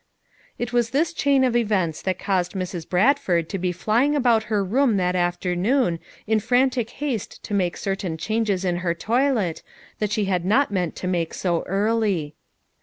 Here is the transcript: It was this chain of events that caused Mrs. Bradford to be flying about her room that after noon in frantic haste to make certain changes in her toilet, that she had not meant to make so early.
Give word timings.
It 0.57 0.73
was 0.73 0.89
this 0.89 1.13
chain 1.13 1.43
of 1.43 1.55
events 1.55 2.01
that 2.01 2.17
caused 2.17 2.53
Mrs. 2.53 2.89
Bradford 2.89 3.47
to 3.49 3.59
be 3.59 3.71
flying 3.71 4.15
about 4.15 4.45
her 4.49 4.63
room 4.63 4.97
that 4.97 5.15
after 5.15 5.55
noon 5.55 5.99
in 6.25 6.39
frantic 6.39 6.89
haste 6.89 7.43
to 7.43 7.53
make 7.53 7.77
certain 7.77 8.17
changes 8.17 8.65
in 8.65 8.77
her 8.77 8.95
toilet, 8.95 9.61
that 9.99 10.09
she 10.09 10.25
had 10.25 10.43
not 10.43 10.71
meant 10.71 10.95
to 10.95 11.07
make 11.07 11.35
so 11.35 11.61
early. 11.67 12.33